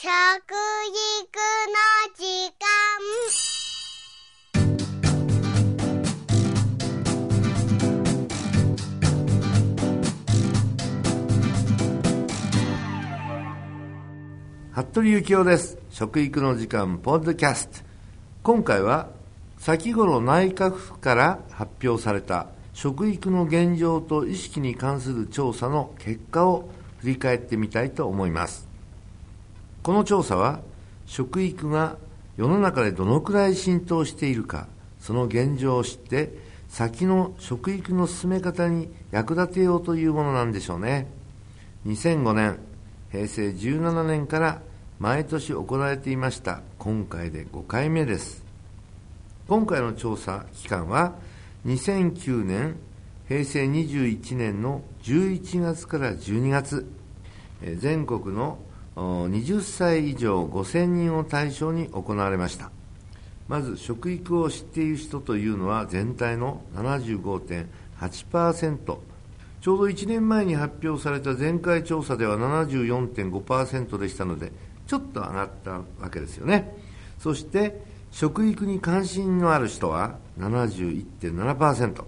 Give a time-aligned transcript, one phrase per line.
[0.00, 0.14] 食育の
[2.14, 2.22] 時
[2.54, 2.62] 間。
[14.70, 15.78] 服部幸男です。
[15.90, 17.80] 食育の時間ポッドキャスト。
[18.44, 19.08] 今回は
[19.58, 26.68] 先頃内閣府から発表された食育の現状と意識に関する調査の結果を
[26.98, 28.67] 振り返ってみたいと思います。
[29.88, 30.60] この調査は
[31.06, 31.96] 食育が
[32.36, 34.68] 世の中でどのくらい浸透しているか
[35.00, 36.34] その現状を知って
[36.68, 41.06] 先の食育の進め方に役立てようというものなんでしょうね。
[41.86, 42.58] 2005年
[43.10, 44.60] 平成17年から
[44.98, 48.44] 毎年行われていました今回で5回目です。
[49.48, 51.14] 今回の調査期間は
[51.64, 52.76] 2009年
[53.26, 56.86] 平成21年の11月から12月。
[57.78, 58.58] 全国の
[58.98, 62.72] 20歳以上5000人を対象に行われました。
[63.46, 68.98] まず食育を知っている人というのは全体の75.8%
[69.60, 74.52] ちょうど1年前に発表された前回調査では74.5%でしたので
[74.86, 76.76] ちょっと上がったわけですよね。
[77.18, 82.04] そして食育に関心のある人は71.7%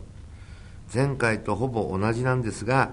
[0.93, 2.93] 前回とほぼ同じなんですが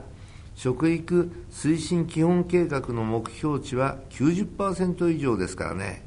[0.58, 6.03] 食育推進基本計画の目標値は90%以上ですからね。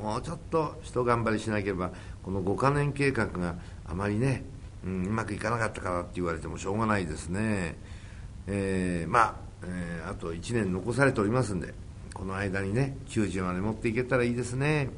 [0.00, 1.90] もうちょっと一頑張りしなければ
[2.22, 4.44] この5カ年計画があまりね、
[4.86, 7.76] うん、うまくいかなかったからって言われてもしょうがないですね、
[8.46, 11.74] えー、まあ、えー、あと1年残されておりますんで
[12.14, 14.90] この間にね90まで持っていけたらいいですね。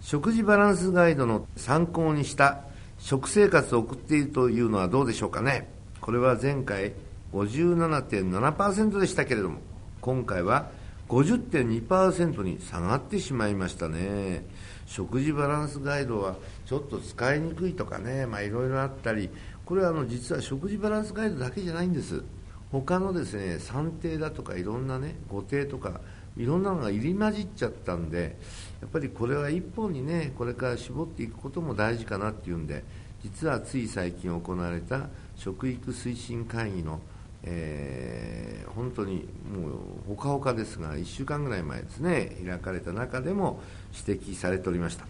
[0.00, 2.60] 食事バランスガイドの参考にした
[2.98, 5.68] 食生活を送っているというのはどうでしょうかね。
[6.00, 6.92] これは前回
[7.32, 9.60] 57.7%でしたけれども
[10.00, 10.70] 今回は
[11.08, 14.44] 50.2%に下がってしまいましたね。
[14.86, 19.30] 食事バランスガイドはちょっと使いにくいとかねいろいろあったり。
[19.64, 22.22] これはあの実は食事バランスガイドだけじゃないんです。
[22.70, 26.00] 他のですね算定だとかいろんなね誤定とか
[26.36, 28.36] いろんなのが入り混じっちゃったんで
[28.80, 32.84] やっぱりこれは一本にねこれから絞っていくことも大事かなっていうんで
[33.22, 37.00] 実はつい最近行われた食育推進会議の、
[37.46, 39.70] えー、本当にもう
[40.08, 43.60] ほかほかですが1週間ぐらい前ですね開かれた中でも
[44.06, 45.06] 指摘されておりました。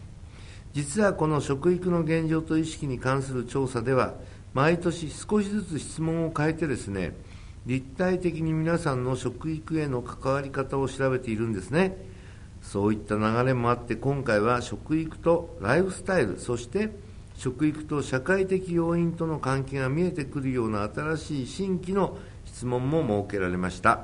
[0.73, 4.15] 実はこの食育の現状と意識に関する調査では
[4.53, 7.15] 毎年少しずつ質問を変えてですね
[7.65, 11.97] 立体的に皆さんの食育への関わり方を調べているんですね。
[12.63, 16.91] そういった流れもあって今回は食育とライフスタイルそして
[17.37, 24.01] 食育と社会的要因との関係が見えてくるような新しい新規の質問も設けられました。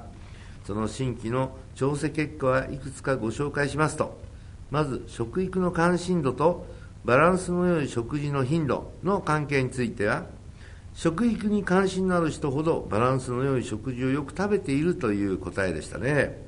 [0.65, 4.21] その新規の調整結果はいくつかご紹介しますと。
[4.71, 6.67] まず食育の関心度と
[7.05, 10.25] バランスの良い食事の頻度の関係については
[10.95, 16.43] 食育に関心のある人ほどバランスの良い食事をよく食べているという答えでしたね。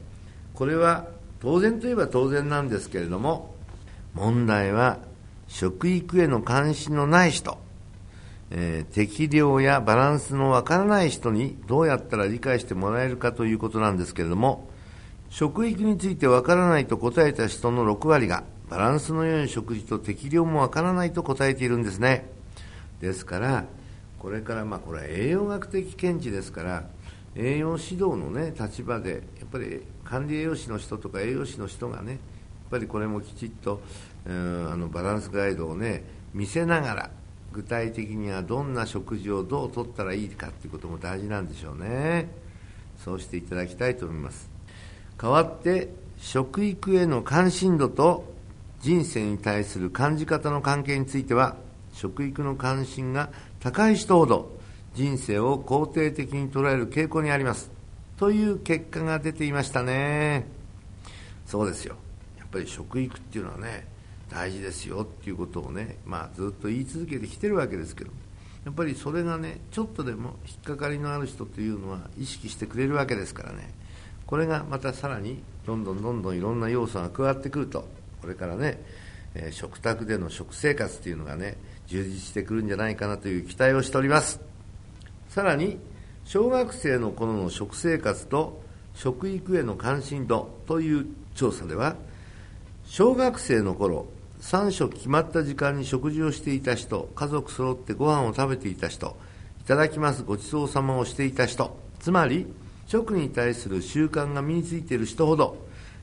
[0.54, 1.08] これは
[1.40, 3.54] 当然といえば当然なんですけれども
[4.14, 4.98] 問題は
[5.54, 7.58] 食育への関心のない人、
[8.50, 14.68] えー、適量やバランスのわからない人にどうやったら理解してもらえるかということなんですけれども
[15.30, 22.28] 食育についてわからないと答えた人の6割がバランスの良い食事と適量もわからないと答えているんですね。
[23.00, 23.64] ですから
[24.18, 26.84] これからまあこれは栄養学的見地ですから
[27.36, 32.18] 栄養指導のね立場でやっぱり管理栄養士の人とか栄養士の人がね
[32.66, 33.80] っぱりこれもきちっと、
[34.26, 37.10] うん、あのバランスガイドをね見せながら
[37.52, 42.28] 具体的にはどんな食事をどうとったらいいかっていうことも大事なんでしょうね。
[43.04, 44.50] そうしていただきたいと思います。
[45.16, 45.88] 代わって
[46.18, 48.32] 食育への関心度と
[48.80, 51.56] 人生に対する感じ方の関係については
[51.92, 54.50] 食育の関心が高い人ほど
[54.94, 57.70] 人生を肯定的に捉える傾向にあります。
[58.16, 60.46] という結果が出ていましたね。
[61.46, 61.96] そうですよ。
[62.54, 63.86] ぱり食育っていうのはね
[64.30, 68.10] 大事ですよっていうことをね、まあ、ずっと言い続けてきてるわけですけど
[68.64, 73.74] やっぱりそれがねちょっとでも引っかかりのある人というのは意識してくれるわけですからね。
[74.26, 77.86] これがまたさらにどんどんどんどんいろんな要素が加わってくると
[78.22, 78.82] これからね、
[79.34, 84.40] えー、食卓での食生活っていうのがね充実してくるんじゃないかなという期待をしております。
[85.28, 85.78] さらに
[86.24, 88.62] 小学生の頃の食生活と
[88.94, 91.96] 食育への関心度という調査では
[92.86, 94.06] 小学生の頃
[94.40, 99.16] 3食決まった時間に食事をしていた人家族揃ってご飯を食べていた人
[99.62, 101.76] いただきますごちそうさまをしていた人。
[101.98, 102.46] つまり
[102.86, 105.56] 食に対する習慣が身についている人ほど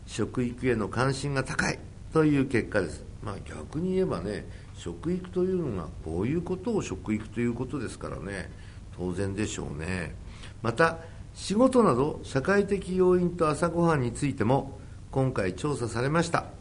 [0.07, 1.77] 食育への関心が高い
[2.11, 8.49] という結果です、まあ、逆に言えばね食育というのがこういうことを食育ということですからね
[8.97, 10.15] 当然でしょうね。
[10.63, 10.97] また
[11.35, 14.79] 仕事など社会的要因と朝ごはんについても
[15.11, 16.60] 今回調査されました。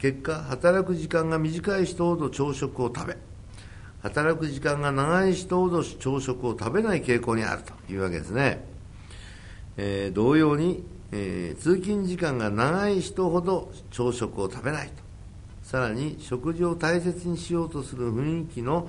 [0.00, 3.16] 結果働く時間が短い人ほど朝食を食べ
[4.02, 8.64] 働く時間が長い人ほど朝食を食べない傾向にあるというわけですね、
[9.76, 10.82] えー、同様に、
[11.12, 14.94] えー、通勤時間が長い人ほど朝食を食べないと。
[15.62, 18.88] さらに食事を大切にしようとする雰囲気の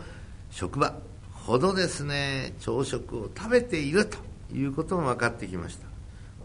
[0.50, 0.96] 職場
[1.31, 4.18] ほどですね朝食を食べていると
[4.54, 5.88] いうことも分かってきました。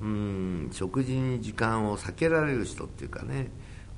[0.02, 3.48] うん食事に時間を避けられる人っていうかね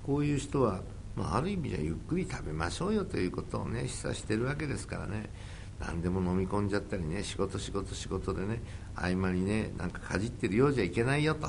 [0.08, 0.80] こういう人は、
[1.16, 5.28] まあ、ある意味じゃゆっくり食べましょうよということをね示唆してるわけですからね。
[5.78, 8.62] 何でも飲み込んじゃったりね仕事仕事仕事でね
[8.96, 11.48] 合間にねなんかかじってるようじゃいけないよと。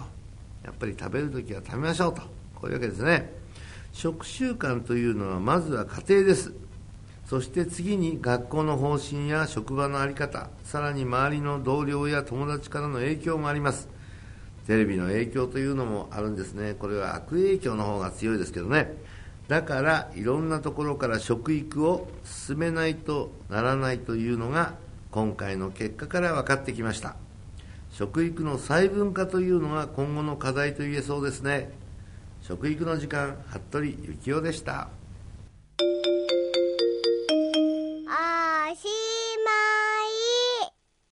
[0.65, 2.21] やっぱり食べるときは食べましょうと。
[2.53, 3.31] こういうわけですね。
[3.93, 6.51] 食習慣というのはまずは家庭です。
[7.25, 13.87] そして次に学校の方針や職場の在り方さらに周りの同僚や友達からの影響もあります。
[14.69, 16.75] テレビの影響というのもあるんですね。
[16.77, 18.93] これは悪影響の方が強いですけどね。
[19.47, 24.75] だからいろんなところから食育を進めないとならないというのが
[25.09, 27.15] 今回の結果から分かってきました。
[27.89, 31.71] 食育の細分化というのが今後の課題と言えそうですね。
[32.43, 33.87] 食育の時間服部
[34.21, 34.89] 幸男でした。